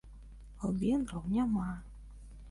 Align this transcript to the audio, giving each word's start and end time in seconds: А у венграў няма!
А 0.61 0.69
у 0.69 0.77
венграў 0.83 1.27
няма! 1.35 1.67